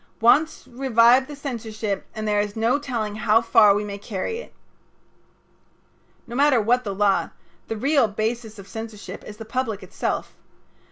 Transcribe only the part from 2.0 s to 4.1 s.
and there is no telling how far we may